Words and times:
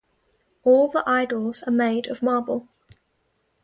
All 0.63 0.87
the 0.87 1.03
idols 1.07 1.61
are 1.61 1.69
made 1.71 2.07
of 2.07 2.23
marble. 2.23 2.67